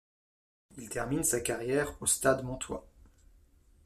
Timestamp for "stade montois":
2.07-2.87